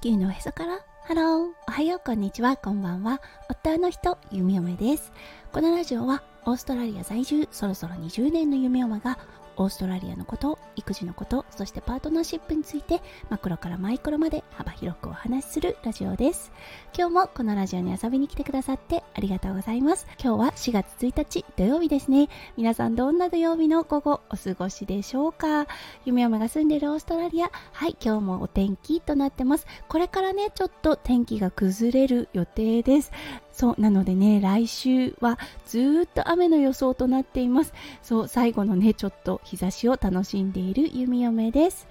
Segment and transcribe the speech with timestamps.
[0.00, 0.80] 地球のおへそから。
[1.02, 2.56] ハローおはようこんにちは。
[2.56, 3.20] こんばんは。
[3.50, 5.12] 夫の人ゆみおめです。
[5.52, 9.18] このラジオはオーストラリア在住そろそろ20年のゆみおめが
[9.60, 16.50] オーストラリアのこと育児のことそしてパートナーシップについてマクロからマイクロまで幅広くお話しするラジオです。
[16.96, 20.06] 今日もこのラジオに遊びに来てくださってありがとうございます。
[20.18, 22.30] 今日は4月1日土曜日ですね。
[22.56, 25.66] 皆さんどんな土曜日の午後お過ごしでしょうか。
[26.06, 27.50] 弓嫁が住んでいるオーストラリア。
[27.72, 29.66] はい今日もお天気となってます。
[29.88, 33.12] これからねちょっと天気が崩れる予定です。
[33.60, 37.74] そうなのでね来週はずっと雨の予想となっています。
[38.02, 41.86] そう最後のねちょっと日差しを楽しんでいる弓嫁です。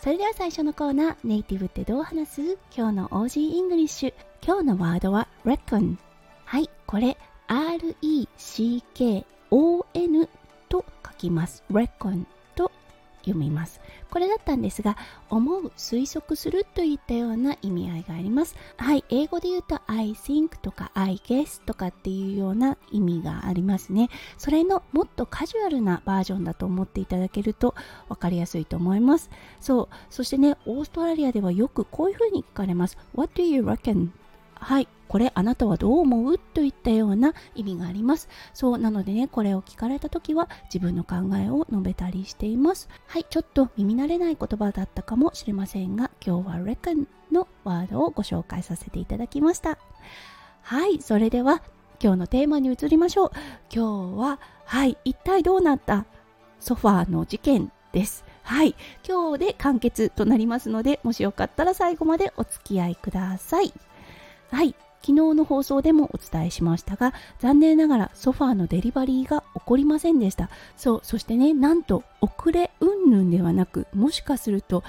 [0.00, 2.40] それでは最初のコーナーネイティブってどう話す？
[2.72, 4.14] 今日の Aussie English。
[4.46, 5.96] 今日のワードは reckon
[6.44, 7.16] はいこれ
[7.48, 8.28] R-E-C-K-O-N
[10.68, 11.64] と書きます。
[11.68, 12.26] reckon
[13.20, 13.80] 読みます。
[14.10, 14.96] これだったんですが、
[15.28, 18.56] 思う、推測するといったような意味合いがあります。
[18.76, 24.08] はい、英語で言うと I think とか I guess とかっていうような意味がありますね。
[24.36, 27.74] それのもっとカジュアルなバージョンだと思っていただけると
[28.08, 29.30] 分かりやすいと思います。
[29.60, 32.96] そう、そしてね、オーストラリアではよくこういうふうに聞かれます。
[33.14, 34.08] What do you reckon?
[34.54, 36.38] はい、これあなたはどう思う？
[36.38, 38.28] といったような意味があります。
[38.54, 42.88] そうなのでね、これを聞かれた時は自分の考えを述べたりしています。
[43.06, 49.78] はい、ちょっと耳慣れない言葉だったかもしれませんが、今日は reckon のワードをご紹介させていただきました。
[50.62, 51.62] はい、それでは
[52.02, 53.30] 今日のテーマに移りましょう。
[53.74, 56.04] 今日は、はい、一体どうなった？
[56.60, 58.24] ソファーの事件です。
[58.42, 58.74] はい、
[59.06, 63.72] 今日で完結となりますので、もしよかったら最後までお付き合いください。
[64.50, 64.74] はい、
[65.08, 70.50] 昨日の放送でもお伝えしましたが残念ながらソファーのデリバリーが起こりませんでした。
[70.76, 74.84] そうそしてねなんと遅れ云々ではなくもしかすると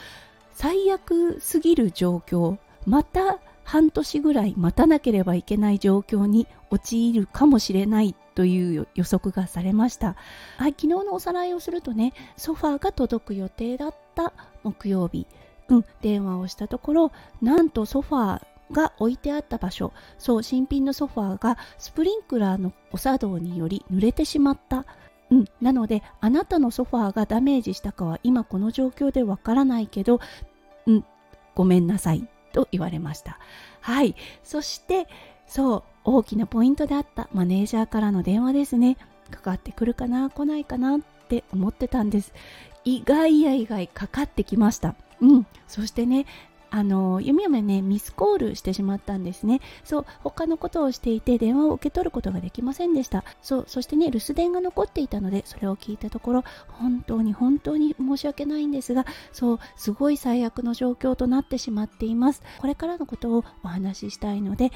[0.51, 10.17] 最悪すぎる状況また半年ぐらい待たなければいけない状況に陥るかもしれないという予測がされました、
[10.58, 15.27] はい、昨日のおさらいをするとねソファーが届く予定だった木曜日
[15.69, 18.41] うん、電話をしたところなんとソファー
[18.71, 19.93] が置いてあった場所。
[20.17, 24.85] そう新品のソファーがスプリンクラーの誤作動により濡れてしまった。
[25.31, 30.19] うん、なのであなたのソファーがダメージしたかは今この状況でわからないけど、
[30.87, 31.05] うん、
[31.53, 33.37] ごめんなさいと言われました。
[33.81, 34.15] はい。
[34.43, 35.08] そして
[35.47, 37.29] そう大きなポイントであった。
[37.33, 38.97] マネージャーからの電話ですね。
[39.29, 42.33] かかってくるかな来ないかなって思ってたんです。
[42.83, 44.95] 意外や意外かかってきました。
[45.21, 46.25] うんそしてね
[46.71, 49.61] あの弓嫁ねミスコールしてしまったんですね。
[49.83, 53.23] そう他のことをしていて電話を受け取ることができませんでした。
[53.41, 62.41] そうそしてね留守電が残っていたのでそれを聞いたところ本当に本当に申し訳ないんですがそうすごい最悪の状況となってしまっています。
[62.59, 64.71] これからのことをお話ししたいので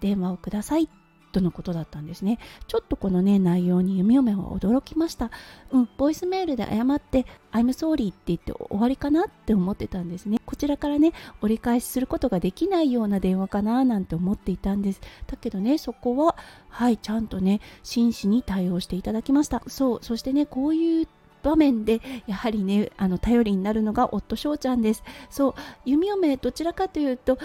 [0.00, 0.88] 電話をください。
[1.32, 2.38] とのことだったんですね。
[2.66, 5.30] ちょっとこのね内容に弓嫁は驚きました。
[5.70, 10.38] うんボイスメールで謝って I'm sorry って言って終わりかなって思ってたんですね。
[10.46, 11.12] こちらからね
[11.42, 15.00] 折り返しすることができないような電話かななんて思っていたんです。
[15.26, 16.36] だけどねそこは
[16.68, 19.62] はいちゃんとね真摯に対応していただきました。
[19.66, 21.08] そうそしてねこういう
[21.42, 25.04] 場面でやはりねあの頼りになるのが夫翔ちゃんです。
[25.30, 27.38] そう弓嫁どちらかというと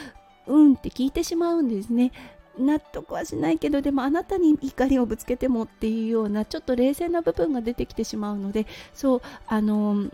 [0.47, 2.11] うんって聞いてしまうんですね。
[2.57, 10.05] 納得はしないけどでもあなたに怒りをぶつけてもっていうようなちょっと冷静な部分が出てきてしまうのでそうあの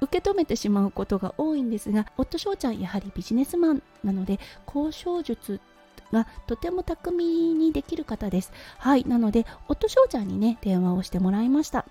[0.00, 5.60] 受け止めてしまうことが多いんですが夫翔ちゃんやはりビジネスマンなので交渉術
[6.12, 8.52] がとても巧みにできる方です。
[8.78, 11.86] はいなので夫翔ちゃんにね電話をしてもらいました。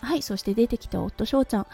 [0.00, 1.66] はいそして出てきた夫翔ちゃん。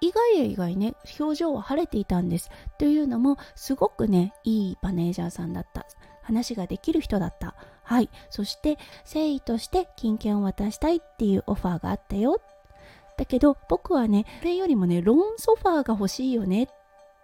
[0.00, 2.50] 意外や意外ね表情は晴れていたんです。
[2.78, 5.86] というのもすごくねいいマネージャーさんだった。
[6.28, 7.54] 話ができる人だった。
[7.82, 8.10] はい。
[8.28, 12.40] そして、誠意として金券を渡したいっていうオファーがあったよ。
[13.16, 16.66] だけど、僕はね、それよりもね、ローンソファーが欲しいよねっ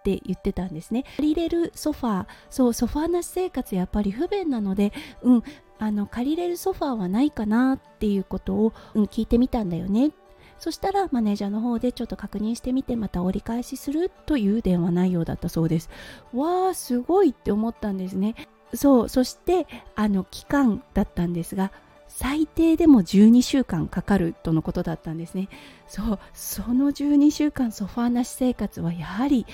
[0.03, 1.03] て言ってたんですね。
[1.17, 4.91] 借りれるソファー、そう、ソファーなし生活やっぱり不便なので、
[5.21, 5.43] うん、
[5.77, 10.11] あの、借りれるソファーはないかなっていうことを、うん、聞いてみたんだよね。
[10.57, 15.89] そしたらマネージャーの方でちょっと確認してみてまた折り返しするという電話内容だったそうです。
[16.33, 18.35] わーすごいって思ったんですね。
[18.73, 21.71] そうそしてあの期間だったんですが
[22.07, 25.49] 最低でも12週間かかるとのことだったんですね。
[25.87, 29.45] そうその12週間ソファーなし生活はやはり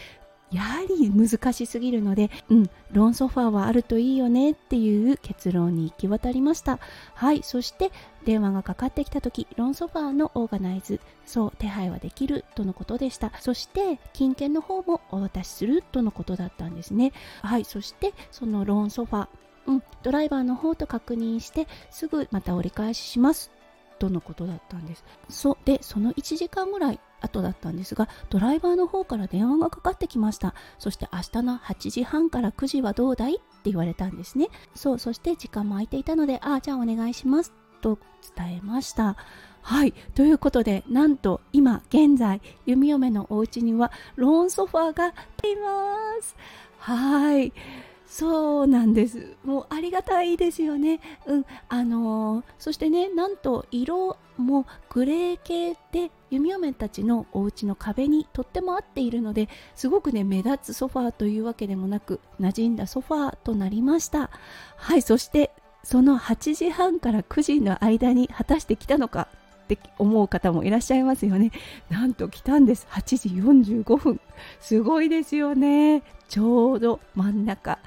[0.51, 6.80] やはり難しすぎるので、うん、ロンソファーはあるといいよねっていう結論に行き渡りました。
[7.13, 7.92] はい、そして
[8.25, 13.31] 電話がかかってきた時、ロンソファーのオーガナイズ、そう手配はできるとのことでした。
[13.39, 17.13] そして金券の方もお渡しするとのことだったんですね。
[17.42, 19.27] はい、そしてそのローンソファー、
[19.68, 23.51] うん、ドライバーの方と確認してすぐまた折り返しします
[24.00, 25.06] とのことだったんです。
[25.30, 30.53] そでその1時間ぐらい後だったんですがドライバーの方から電話がかかってきました。
[30.79, 34.50] そして明日の8時半から9時はどうだいって言われたんですね。
[34.75, 38.00] そうそして時間も空いていたのでああじゃあお願いしますと
[38.35, 39.15] 伝えました。
[39.62, 39.94] はい。
[40.15, 45.12] ということでなんと今現在弓嫁のお家にはローンソファーがい
[45.56, 46.35] ます。
[46.79, 47.53] はい。
[48.11, 49.37] そうなんです。
[49.45, 50.99] もうありがたいですよね。
[51.25, 64.29] うん、あのー、そしてね、なんと色もグレー系で弓嫁たちのお家の壁にとっても合っているのですごくね目立つソファーというわけでもなく馴染んだソファーとなりました
[64.77, 65.51] はいそして
[65.83, 69.27] その8時半から9時の間に果たして来たのか
[69.75, 71.51] って思う方もいらっしゃいますよね。
[71.89, 72.88] なんと来たんです。
[72.91, 73.29] 8時
[73.73, 74.19] 45分。
[74.59, 76.03] すごいですよね。
[76.27, 77.79] ちょうど真ん中。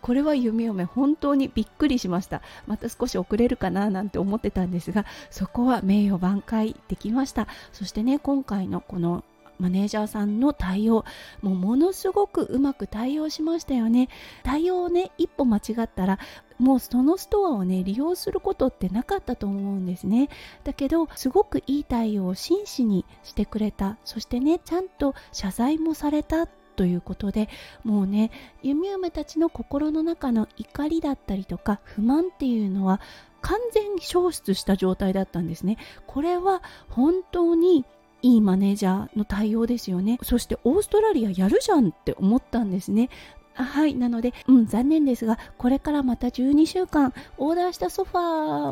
[0.00, 2.40] これは弓嫁本当にびっくりしました。
[2.66, 7.46] また少し遅れるかななんて思ってたんですがそこは名誉挽回できました。
[7.72, 9.24] そしてね今回のこの
[9.58, 11.04] マネージャーさんの対応
[11.42, 14.08] もうものすごくうまく対応しましたよね。
[14.42, 16.18] 対応をね一歩間違ったら
[16.58, 20.28] もうそのストアをね利用することってなかったと思うんですね。
[20.64, 23.96] だけどすごくいい対応を真摯にしてくれた。
[24.04, 27.48] そしてねちゃんと謝罪もされたということで
[27.82, 28.30] もうね
[28.62, 33.00] 弓嫁たちの心の中の怒りだったりとか不満っていうのは
[33.40, 35.76] 完全消失した状態だったんですね。
[36.06, 37.84] これは本当に
[38.22, 40.18] いいマネージャーの対応ですよね。
[40.22, 43.10] そしてオーストラリアやるじゃんって思ったんですね。
[43.54, 43.94] はい。
[43.94, 48.20] なので、うん、残念ですがこれからまた12週間オーダーしたソファ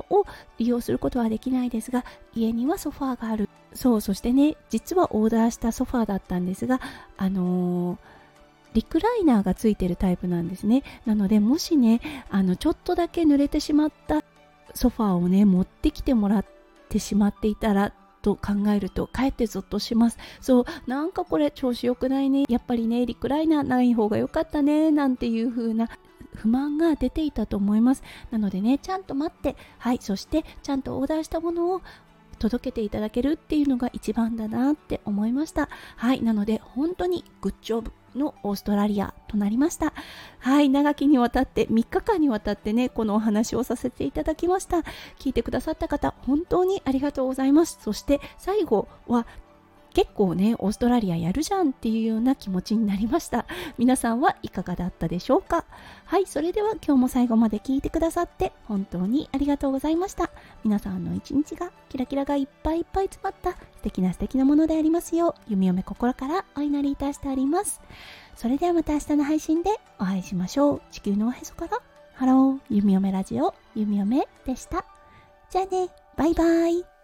[0.03, 0.27] ーを
[0.59, 2.05] 利用することはできないですが
[2.35, 3.49] 家にはソファーがある。
[3.75, 6.81] そうそしてね実はオーダーしたソファーだったんですが
[7.17, 8.17] あのー
[8.77, 10.83] リクライナーがついてるタイプなんですね。
[11.07, 14.23] なのでもしねあのちょっとだけ濡れてしまった
[14.75, 16.45] ソファーをね持ってきてもらっ
[16.91, 20.19] てしまっていたらと考えるとかえってゾッとします。
[20.41, 22.45] そうなんかこれ調子良くないね。
[22.49, 24.91] やっぱりねリクライナーない方が良かったね。
[24.91, 25.89] なんていう風な
[26.35, 28.03] 不満が出ていたと思います。
[28.31, 29.57] なのでねちゃんと待って。
[29.79, 31.83] はいそしてちゃんとオーダーしたものを
[32.39, 35.69] 届けていただけるっていうのが一番だなって思いました。
[35.97, 39.93] はいなので本当にグッジョブのオーストラリアとなりました。
[40.39, 44.79] はい長きにわたって3日間にわたってねこのお話をさせていただきました。
[45.19, 47.79] 聞いてくださった方本当にありがとうございます。
[47.81, 49.27] そして最後は
[49.97, 53.47] 結構ねオーストラリアやるじゃんっていうような気持ちになりました。
[53.79, 55.65] 皆さんはいかがだったでしょうか？
[56.05, 60.31] はいそれでは今日も最後まで聞いてくださって本当にありがとうございました。
[60.65, 67.81] 皆さんの一日がキラキラがいっぱいいっぱい詰まった素敵な素敵なものでありますよう弓嫁心からお祈りいたしてあります。
[68.35, 70.83] それではまた明日の配信でお会いしましょう。
[70.91, 71.79] 地球のおへそから。
[72.13, 74.85] ハロー弓嫁ラジオ弓嫁でした。
[75.49, 75.89] じゃあね
[76.19, 76.96] バイバイ。